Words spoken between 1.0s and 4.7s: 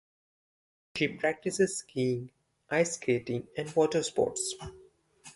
practices skiing, ice-skating and water sports.